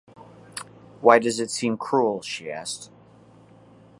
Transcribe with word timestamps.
“Why 0.99 1.19
does 1.19 1.39
it 1.39 1.51
seem 1.51 1.77
cruel?” 1.77 2.23
she 2.23 2.49
asked. 2.51 2.89